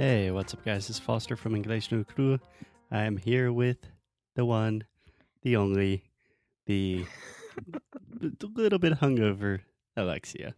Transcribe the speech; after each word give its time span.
Hey, 0.00 0.30
what's 0.30 0.54
up, 0.54 0.64
guys? 0.64 0.88
It's 0.88 0.98
Foster 0.98 1.36
from 1.36 1.54
English 1.54 1.92
no 1.92 2.04
Cru. 2.04 2.38
I 2.90 3.02
am 3.02 3.18
here 3.18 3.52
with 3.52 3.76
the 4.34 4.46
one, 4.46 4.84
the 5.42 5.56
only, 5.56 6.04
the 6.64 7.04
little 8.54 8.78
bit 8.78 8.94
hungover 8.94 9.60
Alexia. 9.98 10.54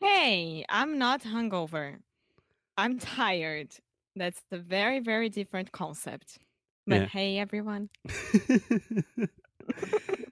Hey, 0.00 0.64
I'm 0.68 0.98
not 0.98 1.22
hungover. 1.22 1.96
I'm 2.78 3.00
tired. 3.00 3.72
That's 4.14 4.40
a 4.52 4.58
very, 4.58 5.00
very 5.00 5.30
different 5.30 5.72
concept. 5.72 6.38
But 6.86 7.00
Yeah. 7.00 7.06
hey, 7.06 7.38
everyone. 7.40 7.88
it 8.04 9.30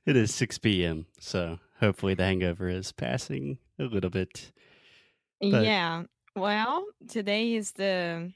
is 0.07 0.33
6 0.33 0.59
p.m., 0.59 1.07
so 1.19 1.59
hopefully 1.81 2.15
the 2.15 2.23
hangover 2.23 2.69
is 2.69 2.93
passing 2.93 3.59
a 3.81 3.83
little 3.87 4.11
bit. 4.11 4.53
But- 5.41 5.65
yeah. 5.65 6.05
Well, 6.39 6.85
today 7.09 7.55
is 7.55 7.73
the 7.73 8.33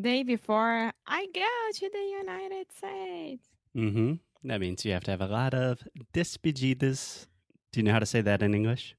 day 0.00 0.22
before 0.22 0.90
I 1.06 1.26
go 1.34 1.56
to 1.74 1.90
the 1.90 2.16
United 2.22 2.66
States. 2.74 3.46
Mm-hmm. 3.76 4.14
That 4.44 4.58
means 4.58 4.86
you 4.86 4.92
have 4.92 5.04
to 5.04 5.10
have 5.10 5.20
a 5.20 5.26
lot 5.26 5.52
of 5.52 5.86
despedidas. 6.14 7.26
Do 7.72 7.80
you 7.80 7.84
know 7.84 7.92
how 7.92 7.98
to 7.98 8.06
say 8.06 8.22
that 8.22 8.40
in 8.40 8.54
English? 8.54 8.96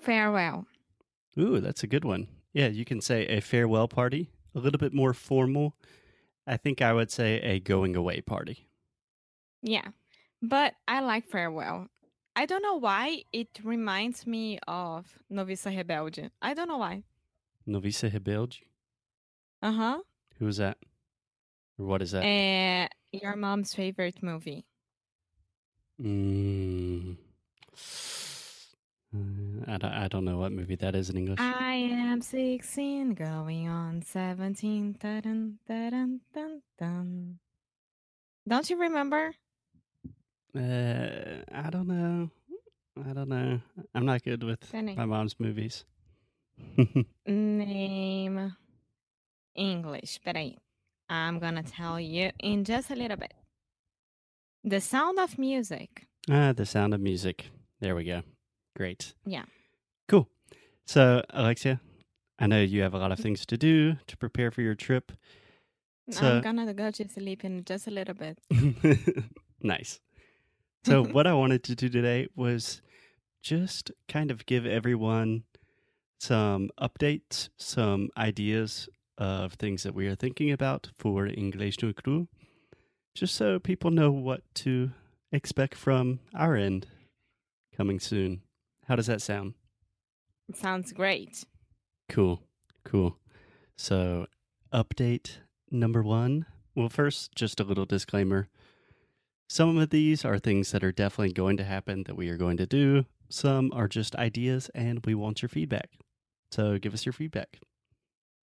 Farewell. 0.00 0.64
Ooh, 1.38 1.60
that's 1.60 1.82
a 1.82 1.86
good 1.86 2.06
one. 2.06 2.28
Yeah, 2.54 2.68
you 2.68 2.86
can 2.86 3.02
say 3.02 3.26
a 3.26 3.40
farewell 3.40 3.88
party, 3.88 4.30
a 4.54 4.58
little 4.58 4.78
bit 4.78 4.94
more 4.94 5.12
formal. 5.12 5.76
I 6.46 6.56
think 6.56 6.80
I 6.80 6.94
would 6.94 7.10
say 7.10 7.40
a 7.40 7.60
going 7.60 7.94
away 7.94 8.22
party. 8.22 8.68
Yeah. 9.60 9.88
But 10.40 10.76
I 10.88 11.00
like 11.00 11.26
farewell. 11.26 11.88
I 12.34 12.46
don't 12.46 12.62
know 12.62 12.76
why 12.76 13.24
it 13.34 13.48
reminds 13.62 14.26
me 14.26 14.58
of 14.66 15.18
Noviça 15.30 15.76
Rebelde. 15.76 16.30
I 16.40 16.54
don't 16.54 16.68
know 16.68 16.78
why. 16.78 17.02
Novice 17.66 18.02
Rebelde. 18.02 18.60
Uh-huh. 19.62 20.00
Who 20.38 20.48
is 20.48 20.58
that? 20.58 20.78
Or 21.78 21.86
what 21.86 22.02
is 22.02 22.12
that? 22.12 22.24
Uh, 22.24 22.88
your 23.12 23.36
mom's 23.36 23.74
favorite 23.74 24.22
movie. 24.22 24.66
Mm. 26.02 27.16
Uh, 29.14 29.18
I, 29.66 29.78
don't, 29.78 29.92
I 29.92 30.08
don't 30.08 30.24
know 30.24 30.38
what 30.38 30.52
movie 30.52 30.76
that 30.76 30.94
is 30.94 31.08
in 31.08 31.16
English. 31.16 31.40
I 31.40 31.74
am 31.74 32.20
16, 32.20 33.14
going 33.14 33.68
on 33.68 34.02
17. 34.02 34.96
Dun, 35.00 35.58
dun, 35.66 36.20
dun, 36.34 36.62
dun. 36.78 37.38
Don't 38.46 38.68
you 38.68 38.78
remember? 38.78 39.32
Uh, 40.56 41.42
I 41.52 41.70
don't 41.70 41.88
know. 41.88 42.30
I 43.08 43.12
don't 43.12 43.28
know. 43.28 43.60
I'm 43.94 44.06
not 44.06 44.22
good 44.22 44.42
with 44.42 44.72
my 44.72 45.04
mom's 45.04 45.38
movies. 45.40 45.84
Name 47.26 48.54
English. 49.54 50.20
Peraí. 50.26 50.56
I'm 51.08 51.38
gonna 51.38 51.62
tell 51.62 52.00
you 52.00 52.30
in 52.40 52.64
just 52.64 52.90
a 52.90 52.94
little 52.96 53.16
bit. 53.16 53.34
The 54.64 54.80
sound 54.80 55.18
of 55.18 55.38
music. 55.38 56.06
ah, 56.30 56.52
the 56.52 56.64
sound 56.66 56.94
of 56.94 57.00
music. 57.00 57.46
There 57.80 57.94
we 57.94 58.04
go. 58.04 58.22
Great. 58.76 59.14
Yeah. 59.26 59.44
Cool. 60.08 60.28
So, 60.86 61.22
Alexia, 61.30 61.80
I 62.38 62.46
know 62.46 62.60
you 62.60 62.82
have 62.82 62.94
a 62.94 62.98
lot 62.98 63.12
of 63.12 63.18
things 63.18 63.44
to 63.46 63.56
do 63.56 63.96
to 64.06 64.16
prepare 64.16 64.50
for 64.50 64.62
your 64.62 64.74
trip. 64.74 65.12
So- 66.10 66.36
I'm 66.36 66.42
gonna 66.42 66.72
go 66.74 66.90
to 66.90 67.08
sleep 67.08 67.44
in 67.44 67.64
just 67.64 67.86
a 67.86 67.90
little 67.90 68.14
bit. 68.14 68.38
nice. 69.62 70.00
So, 70.84 71.02
what 71.04 71.26
I 71.26 71.32
wanted 71.34 71.62
to 71.64 71.74
do 71.74 71.88
today 71.88 72.28
was 72.34 72.82
just 73.42 73.90
kind 74.08 74.30
of 74.30 74.46
give 74.46 74.66
everyone 74.66 75.44
some 76.24 76.70
updates, 76.80 77.50
some 77.58 78.08
ideas 78.16 78.88
of 79.18 79.52
things 79.54 79.82
that 79.82 79.94
we 79.94 80.06
are 80.06 80.14
thinking 80.14 80.50
about 80.50 80.88
for 80.96 81.26
English 81.26 81.82
no 81.82 81.92
Cru, 81.92 82.28
just 83.14 83.34
so 83.34 83.58
people 83.58 83.90
know 83.90 84.10
what 84.10 84.42
to 84.54 84.90
expect 85.30 85.74
from 85.74 86.20
our 86.34 86.56
end 86.56 86.86
coming 87.76 88.00
soon. 88.00 88.40
How 88.88 88.96
does 88.96 89.06
that 89.06 89.20
sound? 89.20 89.52
It 90.48 90.56
sounds 90.56 90.92
great. 90.92 91.44
Cool. 92.08 92.42
Cool. 92.84 93.18
So, 93.76 94.26
update 94.72 95.38
number 95.70 96.02
one. 96.02 96.46
Well, 96.74 96.88
first, 96.88 97.34
just 97.34 97.60
a 97.60 97.64
little 97.64 97.86
disclaimer. 97.86 98.48
Some 99.46 99.76
of 99.76 99.90
these 99.90 100.24
are 100.24 100.38
things 100.38 100.72
that 100.72 100.82
are 100.82 100.92
definitely 100.92 101.34
going 101.34 101.58
to 101.58 101.64
happen 101.64 102.04
that 102.04 102.16
we 102.16 102.30
are 102.30 102.38
going 102.38 102.56
to 102.56 102.66
do. 102.66 103.04
Some 103.28 103.70
are 103.74 103.88
just 103.88 104.16
ideas, 104.16 104.70
and 104.74 105.04
we 105.04 105.14
want 105.14 105.42
your 105.42 105.50
feedback. 105.50 105.90
So, 106.54 106.78
give 106.78 106.94
us 106.94 107.04
your 107.04 107.12
feedback. 107.12 107.58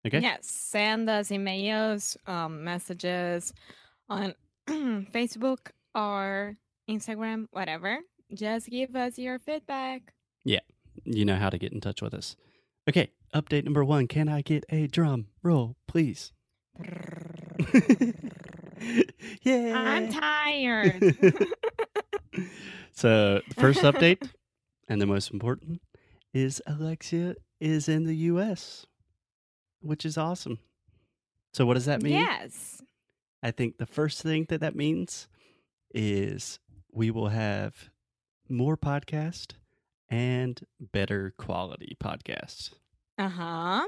Okay? 0.07 0.21
Yes, 0.21 0.47
send 0.47 1.07
us 1.07 1.29
emails, 1.29 2.17
um, 2.27 2.63
messages 2.63 3.53
on 4.09 4.33
Facebook 4.67 5.69
or 5.93 6.57
Instagram, 6.89 7.45
whatever. 7.51 7.99
Just 8.33 8.71
give 8.71 8.95
us 8.95 9.19
your 9.19 9.37
feedback. 9.37 10.13
Yeah. 10.43 10.61
You 11.03 11.25
know 11.25 11.35
how 11.35 11.51
to 11.51 11.59
get 11.59 11.73
in 11.73 11.79
touch 11.79 12.01
with 12.01 12.15
us. 12.15 12.35
Okay, 12.89 13.11
update 13.35 13.65
number 13.65 13.85
one. 13.85 14.07
Can 14.07 14.27
I 14.27 14.41
get 14.41 14.65
a 14.69 14.87
drum 14.87 15.27
roll, 15.43 15.75
please? 15.87 16.33
yeah. 19.43 19.73
I'm 19.75 20.11
tired. 20.11 21.01
so 22.93 23.41
the 23.47 23.55
first 23.55 23.81
update 23.81 24.27
and 24.87 24.99
the 24.99 25.05
most 25.05 25.29
important 25.29 25.83
is 26.33 26.63
Alexia 26.65 27.35
is 27.61 27.87
in 27.87 28.03
the 28.03 28.15
US, 28.15 28.85
which 29.81 30.05
is 30.05 30.17
awesome. 30.17 30.59
So 31.53 31.65
what 31.65 31.75
does 31.75 31.85
that 31.85 32.01
mean? 32.01 32.13
yes. 32.13 32.81
I 33.43 33.51
think 33.51 33.77
the 33.77 33.85
first 33.85 34.21
thing 34.21 34.45
that 34.49 34.61
that 34.61 34.75
means 34.75 35.27
is 35.93 36.59
we 36.91 37.11
will 37.11 37.29
have 37.29 37.89
more 38.49 38.77
podcast 38.77 39.53
and 40.09 40.61
better 40.79 41.33
quality 41.37 41.97
podcasts. 42.01 42.71
Uh 43.17 43.29
huh. 43.29 43.85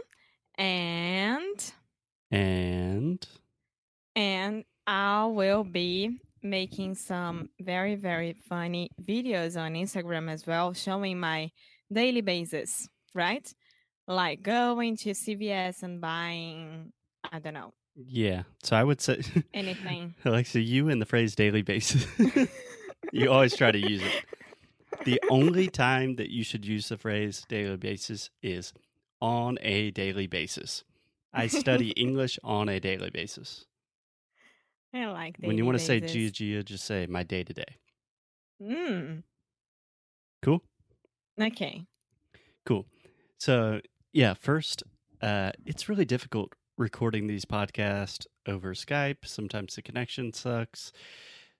And 0.55 1.73
And 2.31 3.27
and 4.15 4.65
I 4.85 5.25
will 5.25 5.63
be 5.63 6.19
making 6.41 6.95
some 6.95 7.49
very 7.59 7.95
very 7.95 8.33
funny 8.33 8.89
videos 9.01 9.59
on 9.59 9.73
Instagram 9.73 10.29
as 10.29 10.45
well, 10.45 10.73
showing 10.73 11.19
my 11.19 11.51
daily 11.91 12.21
basis, 12.21 12.87
right? 13.13 13.53
Like 14.07 14.43
going 14.43 14.97
to 14.97 15.11
CVS 15.11 15.83
and 15.83 16.01
buying, 16.01 16.91
I 17.31 17.39
don't 17.39 17.53
know, 17.53 17.73
yeah, 17.95 18.43
so 18.63 18.75
I 18.75 18.83
would 18.83 19.01
say 19.01 19.21
anything. 19.53 20.15
Alexia, 20.25 20.61
you 20.61 20.89
and 20.89 21.01
the 21.01 21.05
phrase 21.05 21.35
daily 21.35 21.61
basis. 21.61 22.07
you 23.11 23.31
always 23.31 23.55
try 23.55 23.71
to 23.71 23.77
use 23.77 24.01
it. 24.01 24.25
The 25.05 25.21
only 25.29 25.67
time 25.67 26.15
that 26.15 26.29
you 26.31 26.43
should 26.43 26.65
use 26.65 26.89
the 26.89 26.97
phrase 26.97 27.45
daily 27.47 27.77
basis 27.77 28.29
is 28.41 28.73
on 29.21 29.59
a 29.61 29.91
daily 29.91 30.27
basis. 30.27 30.83
I 31.33 31.47
study 31.47 31.89
English 31.95 32.39
on 32.43 32.67
a 32.67 32.79
daily 32.79 33.11
basis. 33.11 33.65
I 34.93 35.05
like 35.07 35.37
when 35.39 35.57
you 35.57 35.65
want 35.65 35.77
to 35.77 35.83
say 35.83 35.99
Gia 35.99 36.31
Gia, 36.31 36.63
just 36.63 36.85
say 36.85 37.05
my 37.07 37.23
day 37.23 37.43
to 37.43 37.53
day. 37.53 37.77
Mm, 38.61 39.23
Cool? 40.41 40.61
okay. 41.39 41.85
Cool. 42.65 42.85
So, 43.37 43.81
yeah, 44.13 44.35
first, 44.35 44.83
uh, 45.21 45.51
it's 45.65 45.89
really 45.89 46.05
difficult 46.05 46.53
recording 46.77 47.27
these 47.27 47.45
podcasts 47.45 48.25
over 48.47 48.73
Skype. 48.73 49.25
Sometimes 49.25 49.75
the 49.75 49.81
connection 49.81 50.31
sucks. 50.31 50.91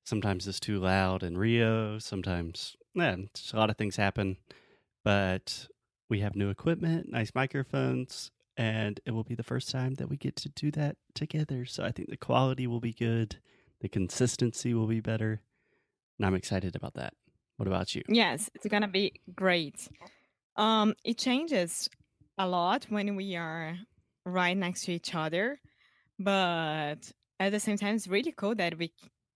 Sometimes 0.05 0.47
it's 0.47 0.59
too 0.59 0.79
loud 0.79 1.23
in 1.23 1.37
Rio. 1.37 1.97
Sometimes, 1.97 2.75
yeah, 2.93 3.15
a 3.53 3.57
lot 3.57 3.69
of 3.69 3.77
things 3.77 3.95
happen. 3.95 4.37
But 5.03 5.67
we 6.09 6.19
have 6.19 6.35
new 6.35 6.49
equipment, 6.49 7.11
nice 7.11 7.31
microphones, 7.33 8.31
and 8.55 8.99
it 9.05 9.11
will 9.11 9.23
be 9.23 9.35
the 9.35 9.43
first 9.43 9.71
time 9.71 9.95
that 9.95 10.09
we 10.09 10.17
get 10.17 10.35
to 10.37 10.49
do 10.49 10.69
that 10.71 10.97
together. 11.15 11.65
So 11.65 11.83
I 11.83 11.91
think 11.91 12.09
the 12.09 12.17
quality 12.17 12.67
will 12.67 12.79
be 12.79 12.93
good, 12.93 13.37
the 13.81 13.89
consistency 13.89 14.73
will 14.73 14.87
be 14.87 14.99
better, 14.99 15.41
and 16.17 16.25
I'm 16.25 16.35
excited 16.35 16.75
about 16.75 16.93
that. 16.93 17.13
What 17.57 17.67
about 17.67 17.95
you? 17.95 18.03
Yes, 18.07 18.49
it's 18.53 18.67
gonna 18.67 18.87
be 18.87 19.13
great. 19.35 19.87
Um, 20.55 20.93
it 21.03 21.17
changes 21.17 21.89
a 22.37 22.47
lot 22.47 22.85
when 22.89 23.15
we 23.15 23.35
are 23.35 23.77
right 24.25 24.55
next 24.57 24.85
to 24.85 24.93
each 24.93 25.13
other, 25.13 25.59
but 26.19 27.11
at 27.39 27.51
the 27.51 27.59
same 27.59 27.77
time, 27.77 27.95
it's 27.95 28.07
really 28.07 28.31
cool 28.31 28.55
that 28.55 28.77
we 28.77 28.91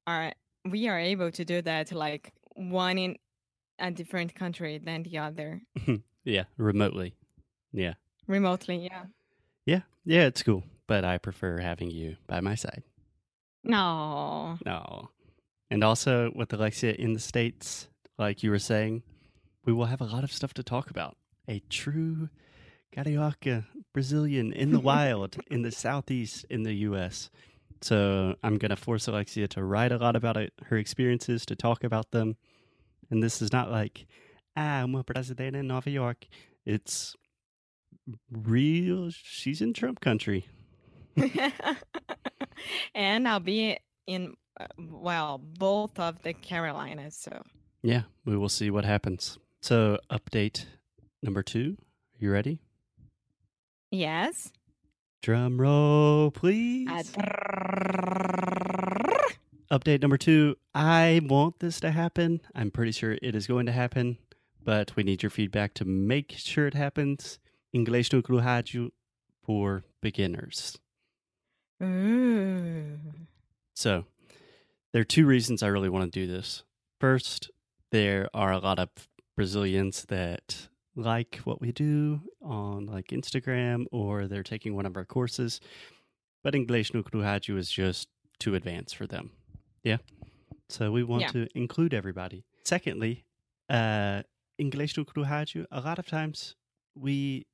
are 0.05 0.33
we 0.69 0.87
are 0.87 0.99
able 0.99 1.31
to 1.31 1.45
do 1.45 1.61
that. 1.61 1.91
Like 1.91 2.33
one 2.55 2.97
in 2.97 3.17
a 3.79 3.91
different 3.91 4.33
country 4.33 4.79
than 4.79 5.03
the 5.03 5.19
other 5.19 5.61
yeah, 6.23 6.43
remotely. 6.57 7.15
Yeah. 7.71 7.93
remotely. 8.27 8.77
Yeah. 8.77 9.05
Yeah. 9.65 9.81
Yeah, 10.05 10.25
it's 10.25 10.41
cool. 10.43 10.63
But 10.87 11.03
I 11.03 11.17
prefer 11.17 11.59
having 11.59 11.91
you 11.91 12.15
by 12.27 12.39
my 12.39 12.55
side. 12.55 12.83
No. 13.63 14.57
No. 14.65 15.09
And 15.69 15.83
also 15.83 16.31
with 16.33 16.53
Alexia 16.53 16.93
in 16.93 17.13
the 17.13 17.19
States, 17.19 17.89
like 18.17 18.41
you 18.41 18.49
were 18.49 18.59
saying, 18.59 19.03
we 19.65 19.73
will 19.73 19.85
have 19.85 19.99
a 19.99 20.05
lot 20.05 20.23
of 20.23 20.31
stuff 20.31 20.53
to 20.55 20.63
talk 20.63 20.89
about. 20.89 21.17
A 21.49 21.59
true 21.69 22.29
Carioca 22.95 23.65
Brazilian 23.93 24.53
in 24.53 24.71
the 24.71 24.79
wild 24.91 25.37
in 25.49 25.61
the 25.61 25.71
Southeast 25.71 26.45
in 26.49 26.63
the 26.63 26.73
US. 26.73 27.29
So 27.81 28.35
I'm 28.43 28.57
going 28.57 28.69
to 28.69 28.75
force 28.75 29.07
Alexia 29.07 29.47
to 29.49 29.63
write 29.63 29.91
a 29.91 29.97
lot 29.97 30.15
about 30.15 30.37
it, 30.37 30.53
her 30.65 30.77
experiences, 30.77 31.45
to 31.45 31.55
talk 31.55 31.83
about 31.83 32.11
them. 32.11 32.35
And 33.11 33.21
this 33.21 33.41
is 33.41 33.53
not 33.53 33.69
like, 33.71 34.07
ah, 34.55 34.81
I'm 34.81 34.95
a 34.95 35.03
brasileira 35.03 35.55
in 35.55 35.67
Nova 35.67 35.89
York. 35.89 36.25
It's 36.65 37.15
real. 38.31 39.09
She's 39.11 39.61
in 39.61 39.73
Trump 39.73 40.01
country. 40.01 40.47
and 42.95 43.27
I'll 43.27 43.39
be 43.39 43.77
in 44.05 44.35
uh, 44.59 44.65
well 44.77 45.37
both 45.37 45.99
of 45.99 46.21
the 46.23 46.33
Carolinas. 46.33 47.15
So 47.15 47.43
Yeah, 47.81 48.03
we 48.25 48.37
will 48.37 48.49
see 48.49 48.69
what 48.69 48.85
happens. 48.85 49.37
So, 49.61 49.97
update 50.11 50.65
number 51.23 51.43
two. 51.43 51.77
Are 51.79 52.23
you 52.23 52.31
ready? 52.31 52.61
Yes. 53.91 54.51
Drum 55.21 55.59
roll, 55.59 56.31
please. 56.31 56.87
Uh, 56.89 57.03
Update 59.69 60.01
number 60.01 60.17
two. 60.17 60.55
I 60.73 61.19
want 61.25 61.59
this 61.59 61.79
to 61.81 61.91
happen. 61.91 62.39
I'm 62.55 62.71
pretty 62.71 62.93
sure 62.93 63.17
it 63.21 63.35
is 63.35 63.47
going 63.47 63.65
to 63.65 63.73
happen, 63.73 64.17
but 64.63 64.95
we 64.95 65.03
need 65.03 65.23
your 65.23 65.29
feedback 65.29 65.73
to 65.75 65.85
make 65.85 66.33
sure 66.37 66.67
it 66.67 66.73
happens. 66.73 67.39
Inglês 67.75 68.13
no 68.13 68.21
Cru 68.21 68.39
Rádio 68.39 68.91
for 69.43 69.83
beginners. 70.01 70.77
Ooh. 71.83 72.97
So, 73.73 74.05
there 74.93 75.01
are 75.01 75.05
two 75.05 75.25
reasons 75.25 75.61
I 75.61 75.67
really 75.67 75.89
want 75.89 76.11
to 76.11 76.19
do 76.19 76.31
this. 76.31 76.63
First, 76.99 77.51
there 77.91 78.29
are 78.33 78.51
a 78.51 78.59
lot 78.59 78.79
of 78.79 78.89
Brazilians 79.35 80.05
that 80.05 80.69
like 80.97 81.35
what 81.45 81.61
we 81.61 81.71
do 81.71 82.21
on 82.41 82.87
like 82.87 83.09
Instagram 83.09 83.85
or 83.91 84.27
they're 84.27 84.43
taking 84.43 84.75
one 84.75 84.85
of 84.85 84.97
our 84.97 85.05
courses, 85.05 85.61
but 86.43 86.55
English 86.55 86.93
no 86.93 87.03
Cru 87.03 87.21
is 87.23 87.71
just 87.71 88.09
too 88.39 88.55
advanced 88.55 88.95
for 88.95 89.05
them. 89.07 89.31
Yeah. 89.83 89.97
So 90.69 90.91
we 90.91 91.03
want 91.03 91.21
Yeah. 91.21 91.31
to 91.31 91.47
include 91.55 91.93
everybody. 91.93 92.43
Secondly, 92.65 93.25
uh 93.69 94.23
English 94.57 94.97
no 94.97 95.05
Cru 95.05 95.23
a 95.23 95.81
lot 95.81 95.99
of 95.99 96.07
times 96.07 96.55
we 96.95 97.45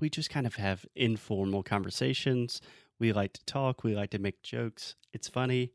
we 0.00 0.10
just 0.10 0.30
kind 0.30 0.46
of 0.46 0.56
have 0.56 0.84
informal 0.96 1.62
conversations. 1.62 2.60
We 2.98 3.12
like 3.12 3.34
to 3.34 3.44
talk, 3.44 3.84
we 3.84 3.94
like 3.94 4.10
to 4.10 4.18
make 4.18 4.42
jokes. 4.42 4.96
It's 5.12 5.28
funny. 5.28 5.72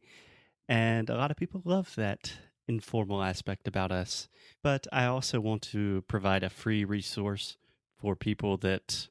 And 0.67 1.09
a 1.09 1.15
lot 1.15 1.31
of 1.31 1.37
people 1.37 1.61
love 1.63 1.93
that 1.95 2.33
informal 2.67 3.21
aspect 3.23 3.67
about 3.67 3.91
us. 3.91 4.27
But 4.63 4.87
I 4.91 5.05
also 5.05 5.39
want 5.39 5.61
to 5.73 6.03
provide 6.07 6.43
a 6.43 6.49
free 6.49 6.83
resource 6.83 7.57
for 7.99 8.15
people 8.15 8.57
that, 8.57 9.07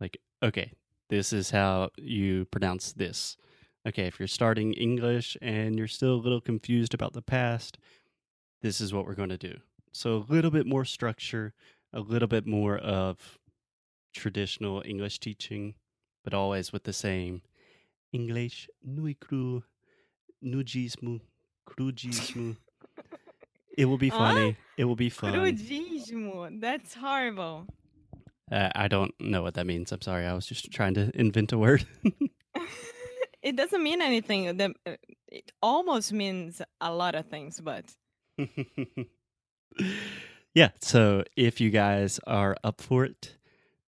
like, 0.00 0.18
okay, 0.42 0.72
this 1.08 1.32
is 1.32 1.50
how 1.50 1.90
you 1.96 2.46
pronounce 2.46 2.92
this. 2.92 3.36
Okay, 3.86 4.06
if 4.06 4.18
you're 4.18 4.26
starting 4.26 4.72
English 4.72 5.36
and 5.40 5.78
you're 5.78 5.86
still 5.86 6.14
a 6.14 6.24
little 6.24 6.40
confused 6.40 6.94
about 6.94 7.12
the 7.12 7.22
past, 7.22 7.78
this 8.62 8.80
is 8.80 8.92
what 8.92 9.06
we're 9.06 9.14
going 9.14 9.28
to 9.28 9.38
do. 9.38 9.58
So 9.92 10.16
a 10.16 10.32
little 10.32 10.50
bit 10.50 10.66
more 10.66 10.84
structure, 10.84 11.54
a 11.92 12.00
little 12.00 12.28
bit 12.28 12.46
more 12.46 12.76
of 12.76 13.38
traditional 14.12 14.82
English 14.84 15.20
teaching, 15.20 15.74
but 16.24 16.34
always 16.34 16.72
with 16.72 16.84
the 16.84 16.92
same 16.92 17.42
English 18.12 18.68
nui 18.82 19.14
cru, 19.14 19.62
nudismo, 20.44 21.20
crugismo. 21.68 22.56
It 23.76 23.84
will 23.86 23.98
be 23.98 24.08
Huh? 24.08 24.18
funny. 24.18 24.56
It 24.76 24.84
will 24.84 24.96
be 24.96 25.10
fun. 25.10 25.32
Crudismo. 25.34 26.60
That's 26.60 26.94
horrible. 26.94 27.66
Uh, 28.50 28.70
I 28.74 28.88
don't 28.88 29.12
know 29.20 29.42
what 29.42 29.54
that 29.54 29.66
means. 29.66 29.92
I'm 29.92 30.00
sorry. 30.02 30.24
I 30.24 30.32
was 30.34 30.46
just 30.46 30.70
trying 30.72 30.94
to 30.94 31.10
invent 31.14 31.52
a 31.52 31.58
word. 31.58 31.84
it 33.42 33.56
doesn't 33.56 33.82
mean 33.82 34.00
anything. 34.00 34.56
The, 34.56 34.74
uh, 34.86 34.96
it 35.28 35.50
almost 35.62 36.12
means 36.12 36.62
a 36.80 36.92
lot 36.92 37.14
of 37.14 37.26
things, 37.26 37.60
but 37.60 37.84
yeah. 40.54 40.70
So 40.80 41.24
if 41.36 41.60
you 41.60 41.70
guys 41.70 42.20
are 42.26 42.56
up 42.62 42.80
for 42.80 43.04
it, 43.04 43.36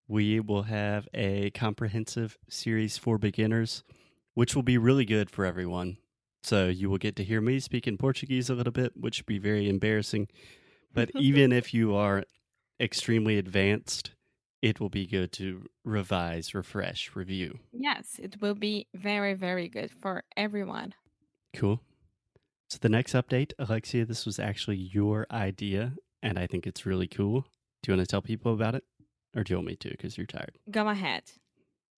we 0.08 0.40
will 0.40 0.62
have 0.64 1.08
a 1.14 1.50
comprehensive 1.50 2.37
series 2.49 2.99
for 2.99 3.19
beginners, 3.19 3.85
which 4.35 4.55
will 4.56 4.62
be 4.62 4.79
really 4.79 5.05
good 5.05 5.31
for 5.31 5.44
everyone. 5.44 5.99
So 6.49 6.69
you 6.69 6.89
will 6.89 6.97
get 6.97 7.15
to 7.17 7.25
hear 7.25 7.43
me 7.43 7.61
speak 7.61 7.87
in 7.87 7.99
Portuguese 7.99 8.49
a 8.49 8.55
little 8.55 8.73
bit, 8.73 8.93
which 8.97 9.21
will 9.21 9.27
be 9.27 9.39
very 9.39 9.69
embarrassing. 9.69 10.29
But 10.95 11.11
even 11.15 11.53
if 11.53 11.75
you 11.75 11.95
are 11.95 12.25
extremely 12.81 13.37
advanced, 13.37 14.12
it 14.62 14.81
will 14.81 14.89
be 14.89 15.06
good 15.06 15.31
to 15.33 15.67
revise, 15.85 16.55
refresh, 16.55 17.15
review. 17.15 17.59
yes, 17.71 18.19
it 18.19 18.41
will 18.41 18.55
be 18.55 18.87
very, 18.95 19.35
very 19.35 19.69
good 19.69 19.91
for 19.91 20.25
everyone. 20.39 20.95
Cool. 21.55 21.83
So 22.71 22.79
the 22.81 22.89
next 22.89 23.12
update, 23.12 23.53
Alexia, 23.59 24.06
this 24.06 24.25
was 24.25 24.39
actually 24.39 24.77
your 24.77 25.27
idea, 25.31 25.93
and 26.23 26.39
I 26.39 26.47
think 26.47 26.67
it's 26.67 26.87
really 26.87 27.09
cool. 27.09 27.43
Do 27.83 27.93
you 27.93 27.97
want 27.99 28.09
to 28.09 28.11
tell 28.11 28.23
people 28.23 28.55
about 28.55 28.75
it? 28.75 28.85
Or 29.37 29.45
do 29.45 29.53
you 29.53 29.59
want 29.59 29.69
me 29.69 29.77
to 29.77 29.91
because 29.91 30.17
you're 30.17 30.27
tired? 30.27 30.56
Go 30.71 30.89
ahead. 30.89 31.25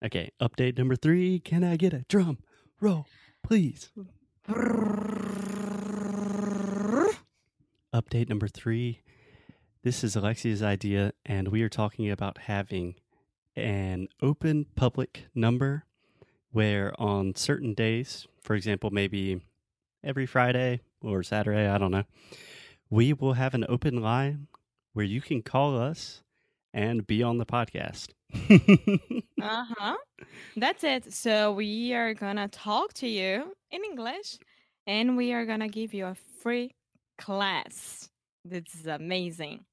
Okay, 0.04 0.32
update 0.42 0.76
number 0.76 0.96
three. 0.96 1.38
Can 1.38 1.62
I 1.62 1.76
get 1.76 1.92
a 1.92 2.04
drum 2.08 2.38
roll, 2.80 3.06
please? 3.44 3.90
Update 7.92 8.28
number 8.28 8.48
three. 8.48 9.00
This 9.82 10.04
is 10.04 10.16
Alexia's 10.16 10.62
idea, 10.62 11.12
and 11.24 11.48
we 11.48 11.62
are 11.62 11.68
talking 11.68 12.10
about 12.10 12.38
having 12.38 12.94
an 13.56 14.08
open 14.22 14.66
public 14.76 15.26
number 15.34 15.84
where 16.52 16.92
on 17.00 17.34
certain 17.34 17.74
days, 17.74 18.26
for 18.42 18.54
example, 18.54 18.90
maybe 18.90 19.40
every 20.02 20.26
Friday 20.26 20.80
or 21.00 21.22
Saturday, 21.22 21.68
I 21.68 21.78
don't 21.78 21.90
know, 21.90 22.04
we 22.88 23.12
will 23.12 23.34
have 23.34 23.54
an 23.54 23.64
open 23.68 24.00
line 24.00 24.48
where 24.92 25.04
you 25.04 25.20
can 25.20 25.42
call 25.42 25.78
us 25.78 26.22
and 26.72 27.06
be 27.06 27.22
on 27.22 27.38
the 27.38 27.46
podcast. 27.46 28.08
Uh 29.42 29.64
huh. 29.78 29.96
That's 30.54 30.84
it. 30.84 31.14
So 31.14 31.52
we 31.52 31.94
are 31.94 32.12
gonna 32.12 32.46
talk 32.48 32.92
to 32.94 33.08
you 33.08 33.56
in 33.70 33.82
English, 33.84 34.38
and 34.86 35.16
we 35.16 35.32
are 35.32 35.46
gonna 35.46 35.68
give 35.68 35.94
you 35.94 36.04
a 36.06 36.16
free 36.42 36.74
class. 37.16 38.10
This 38.44 38.64
is 38.78 38.86
amazing. 38.86 39.64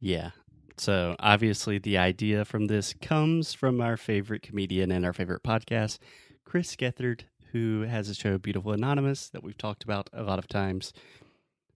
Yeah. 0.00 0.30
So 0.76 1.16
obviously, 1.18 1.78
the 1.78 1.98
idea 1.98 2.44
from 2.44 2.66
this 2.66 2.94
comes 3.02 3.52
from 3.52 3.80
our 3.80 3.96
favorite 3.96 4.42
comedian 4.42 4.92
and 4.92 5.04
our 5.04 5.12
favorite 5.12 5.42
podcast, 5.42 5.98
Chris 6.44 6.76
Gethard, 6.76 7.22
who 7.52 7.82
has 7.82 8.08
a 8.08 8.14
show, 8.14 8.38
Beautiful 8.38 8.72
Anonymous, 8.72 9.28
that 9.30 9.42
we've 9.42 9.58
talked 9.58 9.82
about 9.82 10.08
a 10.12 10.22
lot 10.22 10.38
of 10.38 10.46
times. 10.46 10.92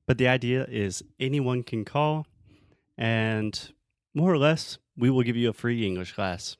But 0.06 0.18
the 0.18 0.28
idea 0.28 0.66
is 0.68 1.02
anyone 1.18 1.64
can 1.64 1.84
call, 1.84 2.26
and 2.96 3.72
more 4.14 4.32
or 4.32 4.38
less, 4.38 4.78
we 4.96 5.10
will 5.10 5.22
give 5.22 5.36
you 5.36 5.50
a 5.50 5.52
free 5.52 5.86
English 5.86 6.12
class. 6.12 6.56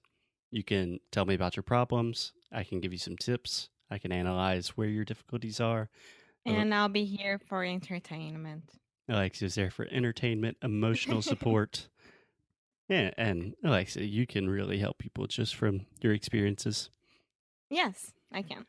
You 0.51 0.65
can 0.65 1.01
tell 1.11 1.25
me 1.25 1.35
about 1.35 1.57
your 1.57 1.63
problems. 1.63 2.33
I 2.53 2.65
can 2.65 2.81
give 2.81 2.93
you 2.93 2.99
some 2.99 3.17
tips. 3.17 3.69
I 3.91 3.99
can 3.99 4.13
analyze 4.13 4.77
where 4.77 4.89
your 4.89 5.05
difficulties 5.05 5.61
are. 5.61 5.89
And 6.47 6.75
I'll 6.75 6.89
be 6.89 7.05
here 7.05 7.39
for 7.39 7.65
entertainment. 7.65 8.65
Alexia's 9.09 9.55
there 9.55 9.71
for 9.71 9.87
entertainment, 9.91 10.57
emotional 10.63 11.23
support. 11.23 11.89
Yeah, 12.89 13.11
and 13.17 13.55
Alexia, 13.65 14.05
you 14.05 14.27
can 14.27 14.49
really 14.49 14.79
help 14.79 14.99
people 14.99 15.27
just 15.27 15.55
from 15.55 15.87
your 16.01 16.13
experiences. 16.13 16.91
Yes, 17.71 18.13
I 18.31 18.43
can. 18.43 18.67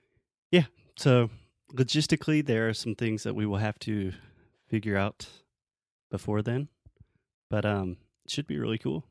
Yeah. 0.52 0.66
So, 0.98 1.30
logistically, 1.74 2.46
there 2.46 2.70
are 2.70 2.74
some 2.74 2.96
things 2.96 3.24
that 3.24 3.36
we 3.36 3.46
will 3.46 3.58
have 3.58 3.78
to 3.80 4.14
figure 4.70 4.96
out 4.96 5.28
before 6.10 6.42
then, 6.42 6.70
but 7.50 7.66
um, 7.66 7.98
should 8.28 8.48
be 8.48 8.58
really 8.60 8.78
cool. 8.78 9.06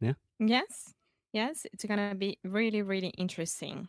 Yeah. 0.00 0.14
Yes, 0.38 0.94
yes, 1.32 1.66
it's 1.72 1.84
gonna 1.84 2.14
be 2.14 2.38
really, 2.44 2.82
really 2.82 3.08
interesting. 3.18 3.88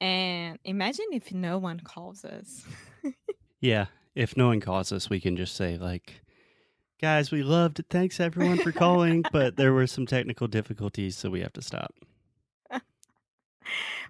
And 0.00 0.58
imagine 0.64 1.06
if 1.12 1.32
no 1.32 1.58
one 1.58 1.80
calls 1.80 2.24
us. 2.24 2.64
Yeah, 3.60 3.86
if 4.14 4.36
no 4.36 4.46
one 4.46 4.60
calls 4.60 4.92
us, 4.92 5.10
we 5.10 5.18
can 5.18 5.36
just 5.36 5.56
say 5.56 5.78
like, 5.78 6.22
Guys, 7.00 7.30
we 7.30 7.44
loved 7.44 7.78
it. 7.78 7.86
Thanks 7.90 8.18
everyone 8.18 8.58
for 8.58 8.72
calling, 8.72 9.24
but 9.32 9.56
there 9.56 9.72
were 9.72 9.86
some 9.86 10.04
technical 10.04 10.48
difficulties, 10.48 11.16
so 11.16 11.30
we 11.30 11.40
have 11.40 11.52
to 11.52 11.62
stop. 11.62 11.94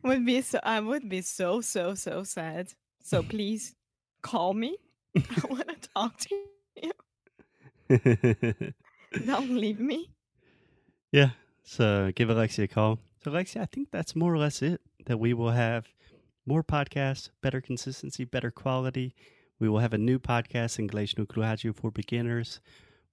would 0.03 0.25
be 0.25 0.41
so 0.41 0.59
I 0.63 0.81
would 0.81 1.09
be 1.09 1.21
so 1.21 1.61
so 1.61 1.95
so 1.95 2.23
sad. 2.23 2.73
So 3.03 3.23
please 3.23 3.75
call 4.23 4.55
me. 4.55 4.79
I 5.17 5.47
want 5.49 5.69
to 5.69 5.89
talk 5.95 6.19
to 6.19 6.35
you. 7.91 8.73
Don't 9.27 9.51
leave 9.57 9.81
me. 9.81 10.11
yeah. 11.13 11.31
So 11.65 12.11
give 12.15 12.31
Alexia 12.31 12.65
a 12.65 12.69
call. 12.69 12.99
So 13.23 13.31
Alexia, 13.31 13.63
I 13.63 13.67
think 13.67 13.91
that's 13.91 14.17
more 14.17 14.33
or 14.33 14.39
less 14.39 14.63
it. 14.63 14.81
That 15.07 15.19
we 15.21 15.35
will 15.35 15.51
have 15.51 15.87
more 16.47 16.63
podcasts, 16.63 17.29
better 17.43 17.61
consistency, 17.61 18.25
better 18.25 18.51
quality. 18.51 19.15
We 19.61 19.69
will 19.69 19.81
have 19.81 19.93
a 19.93 19.99
new 19.99 20.19
podcast, 20.19 20.79
English 20.79 21.19
no 21.19 21.27
Rádio 21.27 21.75
for 21.75 21.91
beginners. 21.91 22.61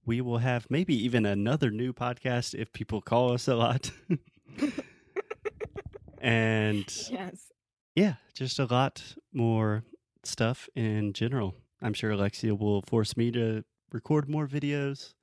We 0.05 0.21
will 0.21 0.37
have 0.37 0.67
maybe 0.69 0.95
even 1.03 1.25
another 1.25 1.69
new 1.71 1.91
podcast 1.91 2.53
if 2.53 2.71
people 2.71 3.01
call 3.01 3.33
us 3.33 3.47
a 3.47 3.55
lot. 3.55 3.91
and 6.21 6.85
Yes. 7.11 7.51
yeah, 7.95 8.15
just 8.33 8.59
a 8.59 8.65
lot 8.65 9.15
more 9.33 9.83
stuff 10.23 10.69
in 10.75 11.13
general. 11.13 11.55
I'm 11.81 11.93
sure 11.93 12.11
Alexia 12.11 12.55
will 12.55 12.81
force 12.83 13.17
me 13.17 13.31
to 13.31 13.63
record 13.91 14.29
more 14.29 14.47
videos. 14.47 15.13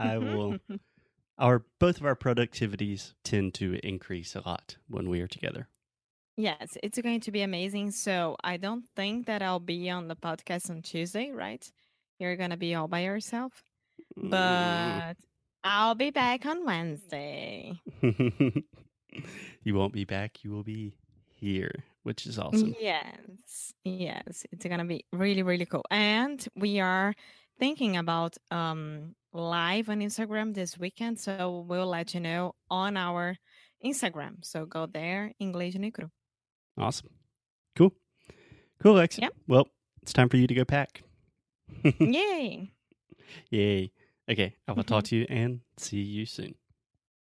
I 0.00 0.18
will 0.18 0.58
our 1.38 1.64
both 1.78 1.98
of 1.98 2.06
our 2.06 2.16
productivities 2.16 3.14
tend 3.24 3.54
to 3.54 3.80
increase 3.82 4.34
a 4.34 4.42
lot 4.46 4.76
when 4.88 5.08
we 5.08 5.20
are 5.20 5.26
together. 5.26 5.68
Yes, 6.36 6.78
it's 6.82 6.98
going 7.00 7.20
to 7.20 7.30
be 7.30 7.42
amazing. 7.42 7.90
So 7.90 8.36
I 8.42 8.56
don't 8.56 8.84
think 8.96 9.26
that 9.26 9.42
I'll 9.42 9.60
be 9.60 9.90
on 9.90 10.08
the 10.08 10.16
podcast 10.16 10.70
on 10.70 10.82
Tuesday, 10.82 11.30
right? 11.32 11.68
You're 12.18 12.36
gonna 12.36 12.56
be 12.56 12.74
all 12.74 12.88
by 12.88 13.00
yourself. 13.00 13.62
Mm. 14.18 14.30
But 14.30 15.16
I'll 15.64 15.94
be 15.94 16.10
back 16.10 16.46
on 16.46 16.64
Wednesday. 16.64 17.80
you 18.02 18.64
won't 19.74 19.92
be 19.92 20.04
back, 20.04 20.44
you 20.44 20.50
will 20.50 20.62
be 20.62 20.94
here, 21.28 21.84
which 22.02 22.26
is 22.26 22.38
awesome. 22.38 22.74
Yes. 22.78 23.72
Yes. 23.84 24.46
It's 24.52 24.64
gonna 24.64 24.84
be 24.84 25.04
really, 25.12 25.42
really 25.42 25.66
cool. 25.66 25.84
And 25.90 26.46
we 26.54 26.80
are 26.80 27.14
thinking 27.58 27.96
about 27.96 28.36
um 28.50 29.14
live 29.32 29.88
on 29.88 30.00
Instagram 30.00 30.54
this 30.54 30.78
weekend. 30.78 31.18
So 31.18 31.64
we'll 31.66 31.86
let 31.86 32.14
you 32.14 32.20
know 32.20 32.54
on 32.70 32.96
our 32.96 33.36
Instagram. 33.84 34.36
So 34.42 34.66
go 34.66 34.86
there, 34.86 35.32
English 35.38 35.74
no 35.74 35.90
Cru. 35.90 36.10
Awesome. 36.78 37.10
Cool. 37.76 37.92
Cool, 38.82 38.96
Alexia. 38.96 39.22
Yep. 39.22 39.34
Well, 39.46 39.68
it's 40.02 40.12
time 40.12 40.28
for 40.28 40.36
you 40.36 40.46
to 40.46 40.54
go 40.54 40.64
pack. 40.64 41.02
Yay. 41.98 42.72
Yay. 43.50 43.92
Okay, 44.30 44.54
I 44.68 44.72
will 44.72 44.84
talk 44.84 45.04
mm-hmm. 45.04 45.08
to 45.08 45.16
you 45.16 45.26
and 45.28 45.60
see 45.76 46.00
you 46.00 46.24
soon. 46.24 46.54